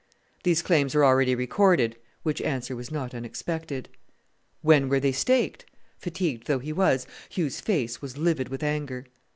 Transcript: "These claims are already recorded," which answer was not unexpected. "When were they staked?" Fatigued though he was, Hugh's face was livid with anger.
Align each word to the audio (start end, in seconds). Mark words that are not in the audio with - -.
"These 0.41 0.63
claims 0.63 0.95
are 0.95 1.05
already 1.05 1.35
recorded," 1.35 1.95
which 2.23 2.41
answer 2.41 2.75
was 2.75 2.89
not 2.89 3.13
unexpected. 3.13 3.87
"When 4.63 4.89
were 4.89 4.99
they 4.99 5.11
staked?" 5.11 5.65
Fatigued 5.99 6.47
though 6.47 6.57
he 6.57 6.73
was, 6.73 7.05
Hugh's 7.29 7.61
face 7.61 8.01
was 8.01 8.17
livid 8.17 8.49
with 8.49 8.63
anger. 8.63 9.05